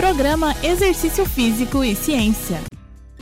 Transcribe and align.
Programa 0.00 0.56
Exercício 0.62 1.26
Físico 1.26 1.84
e 1.84 1.94
Ciência. 1.94 2.62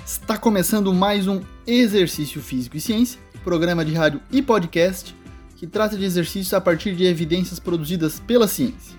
Está 0.07 0.39
começando 0.39 0.95
mais 0.95 1.27
um 1.27 1.41
Exercício 1.67 2.41
Físico 2.41 2.77
e 2.77 2.81
Ciência, 2.81 3.19
programa 3.43 3.85
de 3.85 3.93
rádio 3.93 4.21
e 4.31 4.41
podcast 4.41 5.12
que 5.56 5.67
trata 5.67 5.96
de 5.96 6.04
exercícios 6.04 6.54
a 6.54 6.60
partir 6.60 6.94
de 6.94 7.04
evidências 7.04 7.58
produzidas 7.58 8.20
pela 8.20 8.46
ciência. 8.46 8.96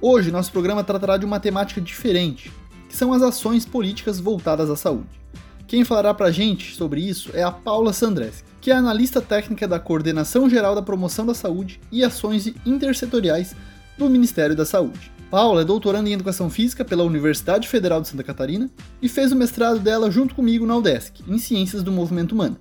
Hoje, 0.00 0.30
nosso 0.30 0.52
programa 0.52 0.84
tratará 0.84 1.16
de 1.16 1.26
uma 1.26 1.40
temática 1.40 1.80
diferente, 1.80 2.52
que 2.88 2.96
são 2.96 3.12
as 3.12 3.22
ações 3.22 3.66
políticas 3.66 4.20
voltadas 4.20 4.70
à 4.70 4.76
saúde. 4.76 5.20
Quem 5.66 5.84
falará 5.84 6.14
pra 6.14 6.30
gente 6.30 6.76
sobre 6.76 7.00
isso 7.00 7.32
é 7.34 7.42
a 7.42 7.50
Paula 7.50 7.92
Sandreski, 7.92 8.48
que 8.60 8.70
é 8.70 8.74
analista 8.74 9.20
técnica 9.20 9.66
da 9.66 9.80
Coordenação 9.80 10.48
Geral 10.48 10.76
da 10.76 10.82
Promoção 10.82 11.26
da 11.26 11.34
Saúde 11.34 11.80
e 11.90 12.04
Ações 12.04 12.46
Intersetoriais 12.64 13.56
do 13.98 14.08
Ministério 14.08 14.54
da 14.54 14.64
Saúde. 14.64 15.17
Paula 15.30 15.60
é 15.60 15.64
doutoranda 15.64 16.08
em 16.08 16.14
Educação 16.14 16.48
Física 16.48 16.86
pela 16.86 17.04
Universidade 17.04 17.68
Federal 17.68 18.00
de 18.00 18.08
Santa 18.08 18.24
Catarina 18.24 18.70
e 19.02 19.10
fez 19.10 19.30
o 19.30 19.36
mestrado 19.36 19.78
dela 19.78 20.10
junto 20.10 20.34
comigo 20.34 20.64
na 20.64 20.74
UDESC, 20.74 21.22
em 21.28 21.36
Ciências 21.36 21.82
do 21.82 21.92
Movimento 21.92 22.32
Humano, 22.32 22.56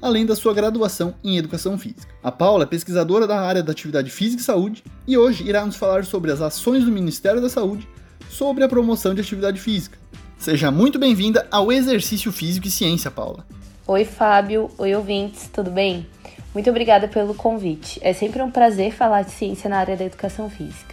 além 0.00 0.24
da 0.24 0.36
sua 0.36 0.54
graduação 0.54 1.14
em 1.24 1.36
Educação 1.36 1.76
Física. 1.76 2.14
A 2.22 2.30
Paula 2.30 2.62
é 2.62 2.66
pesquisadora 2.66 3.26
da 3.26 3.40
área 3.40 3.60
da 3.60 3.72
Atividade 3.72 4.08
Física 4.08 4.40
e 4.40 4.44
Saúde 4.44 4.84
e 5.04 5.18
hoje 5.18 5.42
irá 5.48 5.66
nos 5.66 5.74
falar 5.74 6.04
sobre 6.04 6.30
as 6.30 6.40
ações 6.40 6.84
do 6.84 6.92
Ministério 6.92 7.40
da 7.40 7.48
Saúde 7.48 7.88
sobre 8.30 8.62
a 8.62 8.68
promoção 8.68 9.14
de 9.14 9.20
atividade 9.20 9.60
física. 9.60 9.98
Seja 10.38 10.70
muito 10.70 11.00
bem-vinda 11.00 11.48
ao 11.50 11.72
Exercício 11.72 12.30
Físico 12.30 12.68
e 12.68 12.70
Ciência, 12.70 13.10
Paula. 13.10 13.44
Oi, 13.84 14.04
Fábio. 14.04 14.70
Oi, 14.78 14.94
ouvintes, 14.94 15.50
tudo 15.52 15.72
bem? 15.72 16.06
Muito 16.54 16.70
obrigada 16.70 17.08
pelo 17.08 17.34
convite. 17.34 17.98
É 18.00 18.12
sempre 18.12 18.40
um 18.42 18.50
prazer 18.50 18.92
falar 18.92 19.22
de 19.22 19.32
ciência 19.32 19.68
na 19.68 19.78
área 19.78 19.96
da 19.96 20.04
educação 20.04 20.48
física. 20.48 20.91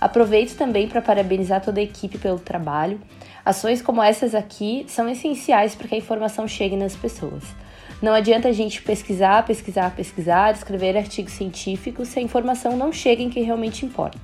Aproveito 0.00 0.56
também 0.56 0.88
para 0.88 1.02
parabenizar 1.02 1.60
toda 1.60 1.80
a 1.80 1.82
equipe 1.82 2.18
pelo 2.18 2.38
trabalho. 2.38 3.00
Ações 3.44 3.82
como 3.82 4.02
essas 4.02 4.34
aqui 4.34 4.84
são 4.88 5.08
essenciais 5.08 5.74
para 5.74 5.88
que 5.88 5.94
a 5.94 5.98
informação 5.98 6.46
chegue 6.46 6.76
nas 6.76 6.94
pessoas. 6.94 7.42
Não 8.00 8.12
adianta 8.12 8.48
a 8.48 8.52
gente 8.52 8.80
pesquisar, 8.80 9.44
pesquisar, 9.44 9.90
pesquisar, 9.90 10.54
escrever 10.54 10.96
artigos 10.96 11.32
científicos 11.32 12.08
se 12.08 12.20
a 12.20 12.22
informação 12.22 12.76
não 12.76 12.92
chega 12.92 13.22
em 13.22 13.28
quem 13.28 13.42
realmente 13.42 13.84
importa. 13.84 14.18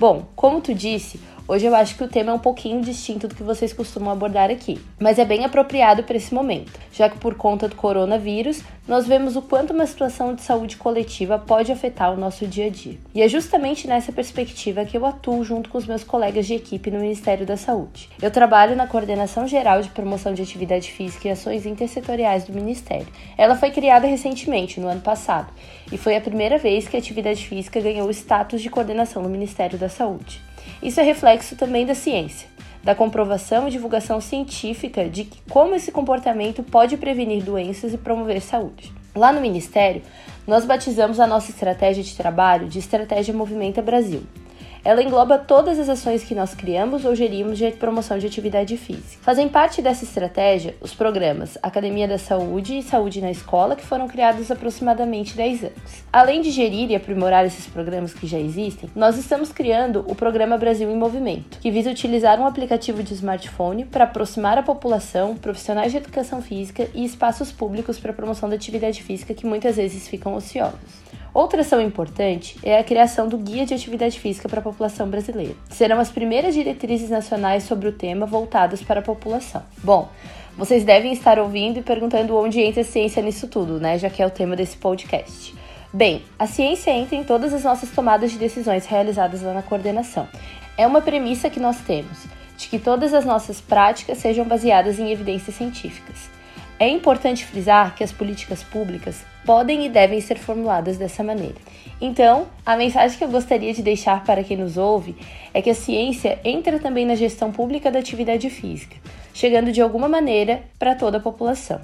Bom, 0.00 0.24
como 0.34 0.62
tu 0.62 0.72
disse, 0.72 1.20
Hoje 1.50 1.66
eu 1.66 1.74
acho 1.74 1.96
que 1.96 2.04
o 2.04 2.06
tema 2.06 2.30
é 2.30 2.34
um 2.34 2.38
pouquinho 2.38 2.80
distinto 2.80 3.26
do 3.26 3.34
que 3.34 3.42
vocês 3.42 3.72
costumam 3.72 4.12
abordar 4.12 4.52
aqui, 4.52 4.80
mas 5.00 5.18
é 5.18 5.24
bem 5.24 5.44
apropriado 5.44 6.04
para 6.04 6.16
esse 6.16 6.32
momento, 6.32 6.70
já 6.92 7.10
que 7.10 7.18
por 7.18 7.34
conta 7.34 7.66
do 7.66 7.74
coronavírus, 7.74 8.62
nós 8.86 9.04
vemos 9.04 9.34
o 9.34 9.42
quanto 9.42 9.72
uma 9.72 9.84
situação 9.84 10.32
de 10.32 10.42
saúde 10.42 10.76
coletiva 10.76 11.40
pode 11.40 11.72
afetar 11.72 12.12
o 12.12 12.16
nosso 12.16 12.46
dia 12.46 12.66
a 12.66 12.70
dia. 12.70 12.96
E 13.12 13.20
é 13.20 13.26
justamente 13.26 13.88
nessa 13.88 14.12
perspectiva 14.12 14.84
que 14.84 14.96
eu 14.96 15.04
atuo 15.04 15.42
junto 15.42 15.68
com 15.68 15.76
os 15.76 15.86
meus 15.86 16.04
colegas 16.04 16.46
de 16.46 16.54
equipe 16.54 16.88
no 16.88 17.00
Ministério 17.00 17.44
da 17.44 17.56
Saúde. 17.56 18.08
Eu 18.22 18.30
trabalho 18.30 18.76
na 18.76 18.86
Coordenação 18.86 19.48
Geral 19.48 19.82
de 19.82 19.88
Promoção 19.90 20.32
de 20.32 20.42
Atividade 20.42 20.92
Física 20.92 21.26
e 21.26 21.30
Ações 21.32 21.66
Intersetoriais 21.66 22.44
do 22.44 22.52
Ministério. 22.52 23.08
Ela 23.36 23.56
foi 23.56 23.72
criada 23.72 24.06
recentemente, 24.06 24.78
no 24.78 24.86
ano 24.86 25.00
passado, 25.00 25.52
e 25.90 25.98
foi 25.98 26.14
a 26.14 26.20
primeira 26.20 26.58
vez 26.58 26.86
que 26.86 26.96
a 26.96 27.00
atividade 27.00 27.44
física 27.44 27.80
ganhou 27.80 28.06
o 28.06 28.12
status 28.12 28.62
de 28.62 28.70
coordenação 28.70 29.20
no 29.20 29.28
Ministério 29.28 29.76
da 29.76 29.88
Saúde. 29.90 30.40
Isso 30.82 31.00
é 31.00 31.02
reflexo 31.02 31.56
também 31.56 31.84
da 31.84 31.94
ciência, 31.94 32.48
da 32.82 32.94
comprovação 32.94 33.68
e 33.68 33.70
divulgação 33.70 34.20
científica 34.20 35.08
de 35.08 35.24
que 35.24 35.40
como 35.50 35.74
esse 35.74 35.92
comportamento 35.92 36.62
pode 36.62 36.96
prevenir 36.96 37.42
doenças 37.42 37.92
e 37.92 37.98
promover 37.98 38.40
saúde. 38.40 38.92
Lá 39.14 39.32
no 39.32 39.40
Ministério, 39.40 40.02
nós 40.46 40.64
batizamos 40.64 41.20
a 41.20 41.26
nossa 41.26 41.50
estratégia 41.50 42.02
de 42.02 42.16
trabalho 42.16 42.68
de 42.68 42.78
Estratégia 42.78 43.34
Movimenta 43.34 43.82
Brasil. 43.82 44.22
Ela 44.84 45.02
engloba 45.02 45.38
todas 45.38 45.78
as 45.78 45.88
ações 45.88 46.24
que 46.24 46.34
nós 46.34 46.54
criamos 46.54 47.04
ou 47.04 47.14
gerimos 47.14 47.58
de 47.58 47.70
promoção 47.72 48.18
de 48.18 48.26
atividade 48.26 48.76
física. 48.76 49.22
Fazem 49.22 49.48
parte 49.48 49.82
dessa 49.82 50.04
estratégia 50.04 50.74
os 50.80 50.94
programas 50.94 51.58
Academia 51.62 52.08
da 52.08 52.18
Saúde 52.18 52.78
e 52.78 52.82
Saúde 52.82 53.20
na 53.20 53.30
Escola, 53.30 53.76
que 53.76 53.84
foram 53.84 54.08
criados 54.08 54.50
há 54.50 54.54
aproximadamente 54.54 55.36
10 55.36 55.64
anos. 55.64 56.04
Além 56.12 56.40
de 56.40 56.50
gerir 56.50 56.90
e 56.90 56.96
aprimorar 56.96 57.44
esses 57.44 57.66
programas 57.66 58.14
que 58.14 58.26
já 58.26 58.38
existem, 58.38 58.90
nós 58.94 59.18
estamos 59.18 59.52
criando 59.52 60.04
o 60.08 60.14
Programa 60.14 60.56
Brasil 60.56 60.90
em 60.90 60.96
Movimento, 60.96 61.58
que 61.58 61.70
visa 61.70 61.90
utilizar 61.90 62.40
um 62.40 62.46
aplicativo 62.46 63.02
de 63.02 63.14
smartphone 63.14 63.84
para 63.84 64.04
aproximar 64.04 64.58
a 64.58 64.62
população, 64.62 65.36
profissionais 65.36 65.92
de 65.92 65.98
educação 65.98 66.40
física 66.40 66.88
e 66.94 67.04
espaços 67.04 67.52
públicos 67.52 67.98
para 67.98 68.12
a 68.12 68.14
promoção 68.14 68.48
da 68.48 68.54
atividade 68.54 69.02
física 69.02 69.34
que 69.34 69.46
muitas 69.46 69.76
vezes 69.76 70.08
ficam 70.08 70.34
ociosos. 70.34 71.09
Outra 71.32 71.60
ação 71.60 71.80
importante 71.80 72.58
é 72.62 72.76
a 72.76 72.82
criação 72.82 73.28
do 73.28 73.38
Guia 73.38 73.64
de 73.64 73.72
Atividade 73.72 74.18
Física 74.18 74.48
para 74.48 74.58
a 74.58 74.62
População 74.62 75.08
Brasileira. 75.08 75.54
Serão 75.70 76.00
as 76.00 76.10
primeiras 76.10 76.54
diretrizes 76.54 77.08
nacionais 77.08 77.62
sobre 77.62 77.88
o 77.88 77.92
tema 77.92 78.26
voltadas 78.26 78.82
para 78.82 78.98
a 78.98 79.02
população. 79.02 79.62
Bom, 79.78 80.08
vocês 80.56 80.84
devem 80.84 81.12
estar 81.12 81.38
ouvindo 81.38 81.78
e 81.78 81.82
perguntando 81.82 82.36
onde 82.36 82.60
entra 82.60 82.80
a 82.80 82.84
ciência 82.84 83.22
nisso 83.22 83.46
tudo, 83.46 83.78
né? 83.78 83.96
Já 83.96 84.10
que 84.10 84.20
é 84.20 84.26
o 84.26 84.30
tema 84.30 84.56
desse 84.56 84.76
podcast. 84.76 85.54
Bem, 85.92 86.22
a 86.36 86.46
ciência 86.48 86.90
entra 86.90 87.14
em 87.14 87.22
todas 87.22 87.54
as 87.54 87.62
nossas 87.62 87.90
tomadas 87.90 88.32
de 88.32 88.38
decisões 88.38 88.86
realizadas 88.86 89.42
lá 89.42 89.52
na 89.52 89.62
coordenação. 89.62 90.28
É 90.76 90.86
uma 90.86 91.00
premissa 91.00 91.48
que 91.48 91.60
nós 91.60 91.78
temos, 91.78 92.24
de 92.56 92.68
que 92.68 92.78
todas 92.78 93.14
as 93.14 93.24
nossas 93.24 93.60
práticas 93.60 94.18
sejam 94.18 94.44
baseadas 94.44 94.98
em 94.98 95.12
evidências 95.12 95.54
científicas. 95.54 96.28
É 96.78 96.88
importante 96.88 97.44
frisar 97.44 97.94
que 97.94 98.02
as 98.02 98.10
políticas 98.10 98.62
públicas 98.62 99.24
podem 99.44 99.86
e 99.86 99.88
devem 99.88 100.20
ser 100.20 100.38
formuladas 100.38 100.96
dessa 100.96 101.22
maneira. 101.22 101.56
Então, 102.00 102.46
a 102.64 102.76
mensagem 102.76 103.18
que 103.18 103.24
eu 103.24 103.28
gostaria 103.28 103.74
de 103.74 103.82
deixar 103.82 104.24
para 104.24 104.42
quem 104.42 104.56
nos 104.56 104.76
ouve 104.76 105.14
é 105.52 105.60
que 105.60 105.70
a 105.70 105.74
ciência 105.74 106.38
entra 106.44 106.78
também 106.78 107.04
na 107.04 107.14
gestão 107.14 107.52
pública 107.52 107.90
da 107.90 107.98
atividade 107.98 108.48
física, 108.48 108.96
chegando 109.34 109.70
de 109.70 109.82
alguma 109.82 110.08
maneira 110.08 110.62
para 110.78 110.94
toda 110.94 111.18
a 111.18 111.20
população. 111.20 111.80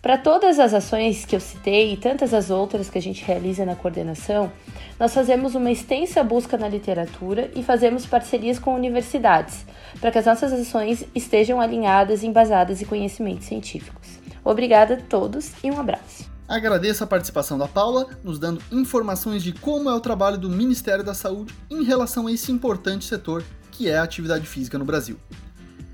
Para 0.00 0.16
todas 0.16 0.60
as 0.60 0.72
ações 0.72 1.24
que 1.24 1.34
eu 1.34 1.40
citei 1.40 1.92
e 1.92 1.96
tantas 1.96 2.32
as 2.32 2.50
outras 2.50 2.88
que 2.88 2.98
a 2.98 3.02
gente 3.02 3.24
realiza 3.24 3.66
na 3.66 3.74
coordenação, 3.74 4.50
nós 4.98 5.12
fazemos 5.12 5.54
uma 5.54 5.70
extensa 5.70 6.22
busca 6.22 6.56
na 6.56 6.68
literatura 6.68 7.50
e 7.54 7.62
fazemos 7.62 8.06
parcerias 8.06 8.58
com 8.58 8.74
universidades, 8.74 9.66
para 10.00 10.12
que 10.12 10.18
as 10.18 10.26
nossas 10.26 10.52
ações 10.52 11.04
estejam 11.14 11.60
alinhadas 11.60 12.22
embasadas 12.22 12.80
em 12.80 12.86
conhecimentos 12.86 13.46
científicos. 13.46 14.20
Obrigada 14.44 14.94
a 14.94 14.96
todos 14.96 15.52
e 15.64 15.70
um 15.70 15.78
abraço. 15.78 16.37
Agradeço 16.48 17.04
a 17.04 17.06
participação 17.06 17.58
da 17.58 17.68
Paula, 17.68 18.08
nos 18.24 18.38
dando 18.38 18.62
informações 18.72 19.42
de 19.42 19.52
como 19.52 19.90
é 19.90 19.94
o 19.94 20.00
trabalho 20.00 20.38
do 20.38 20.48
Ministério 20.48 21.04
da 21.04 21.12
Saúde 21.12 21.54
em 21.68 21.84
relação 21.84 22.26
a 22.26 22.32
esse 22.32 22.50
importante 22.50 23.04
setor 23.04 23.44
que 23.70 23.88
é 23.88 23.98
a 23.98 24.02
atividade 24.02 24.46
física 24.46 24.78
no 24.78 24.84
Brasil. 24.84 25.18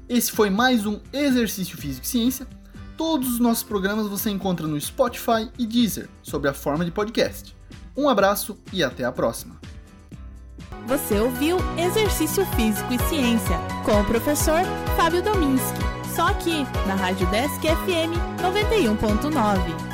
Esse 0.09 0.31
foi 0.31 0.51
mais 0.51 0.87
um 0.87 1.01
Exercício 1.13 1.77
Físico 1.77 2.07
e 2.07 2.09
Ciência. 2.09 2.47
Todos 2.97 3.29
os 3.29 3.41
nossos 3.41 3.65
programas 3.65 4.07
você 4.07 4.31
encontra 4.31 4.67
no 4.67 4.81
Spotify 4.81 5.51
e 5.59 5.67
Deezer, 5.67 6.09
sob 6.23 6.49
a 6.49 6.55
forma 6.55 6.85
de 6.85 6.93
podcast. 6.93 7.57
Um 7.97 8.09
abraço 8.09 8.57
e 8.73 8.85
até 8.85 9.05
a 9.05 9.11
próxima. 9.11 9.57
Você 10.87 11.19
ouviu 11.19 11.57
Exercício 11.77 12.47
Físico 12.55 12.93
e 12.93 12.99
Ciência 13.09 13.59
com 13.85 14.01
o 14.01 14.05
professor 14.05 14.61
Fábio 14.97 15.23
Dominski. 15.23 15.81
Só 16.15 16.29
aqui, 16.29 16.65
na 16.87 16.95
Rádio 16.95 17.27
Desk 17.31 17.61
FM 17.61 18.15
91.9. 18.41 19.94